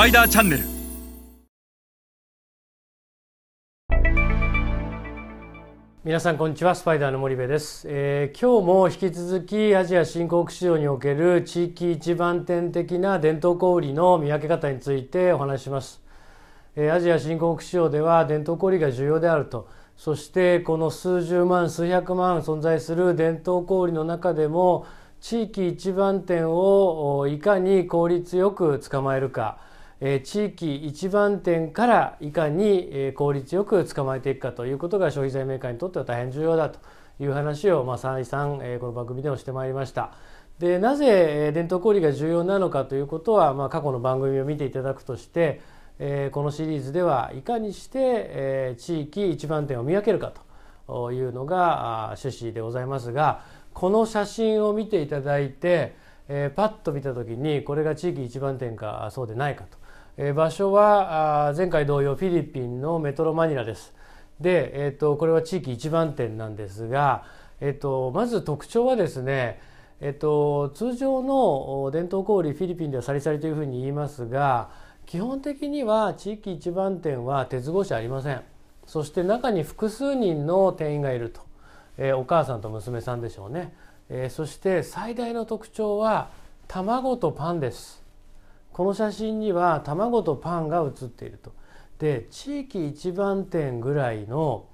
[0.00, 0.64] パイダーチャンネル
[6.02, 16.00] 皆さんこんにちはスパイダーの森部です、えー今日も引き続きアジア新興国市場における地域一番店的な伝統小売の見分け方についてお話しします、
[16.76, 19.68] えーアジア新興国市場では伝統小売が重要であると。
[19.98, 24.86] そしてこの数十万数百万存在する伝統小売の中でも
[25.20, 29.68] 地域一番店をおいかに効率よく捕まえるか。
[30.00, 36.78] え地域一番店からいかにえ効率よく捕まえていくかということが消費財メーカーにとっては大変重要だと
[37.18, 40.12] いう話をまあ再三えこの番組でもしてまいりました。
[40.58, 45.62] でなぜ伝統小売が重要なのかということは、まあ、過去の番組を見ていただくとして、
[45.98, 50.34] えこのシリーズではいかにして、え地域一番店を見分けるか
[50.86, 55.96] というのが趣旨でございますがこの写真を見ていただいて、
[56.28, 59.79] えーパッと見た時にこれが地域一番店かそうでないかと。
[60.16, 63.94] えー場所はあ前回同様フィリピンのメトロマニラです。
[64.40, 67.24] で、えー、とこれは地域一番店なんですが、
[67.60, 69.60] えー、とまず特徴はですね、
[70.00, 74.70] えー、と通常のお伝統小売フィリピンではサリサリというふうに言いますが
[75.06, 78.42] 基本的には地域一番店は鉄格子ありません。
[78.86, 81.42] そして中に複数人の店員がいると、
[81.98, 83.74] えーお母さんと娘さんでしょうね、
[84.08, 86.30] えーそして最大の特徴は
[86.66, 87.99] 卵とパンです。
[88.80, 91.52] この写真には卵とパンが写っていると。
[91.98, 94.68] で地域一番店ぐらいの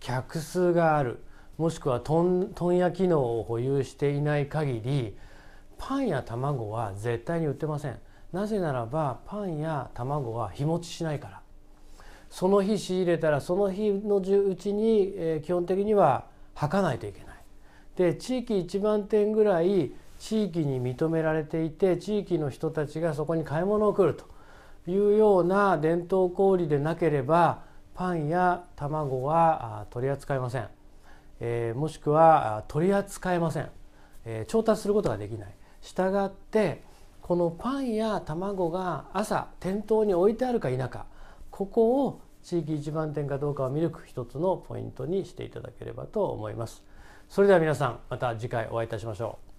[0.00, 1.22] 客数がある
[1.58, 5.16] もしくは問屋機能を保有していない限り
[5.78, 8.00] パンや卵は絶対に売ってません。
[8.32, 11.40] なぜならばパンや卵は日持ちしないから。
[12.30, 17.36] その日仕入れたらその日のうちに、えー基本的には履かないといけない。
[17.94, 24.24] で地域一番店ぐらい地域に認められていて地域の人たちがそこに買い物を来ると
[24.88, 27.64] いうような伝統小売でなければ
[27.96, 30.68] パンや卵は取り扱いません、
[31.40, 33.70] えーもしくは取り扱えません、
[34.24, 35.54] えー調達することができない。
[35.80, 36.84] したがって
[37.20, 41.06] このパンや卵が朝店頭に置いてあるか否か
[41.50, 46.84] ここを地域一番店かどうかを見る一つのポイントにしていただければと思います。
[47.28, 49.51] それでは皆さんまた次回お会いいたしましょう。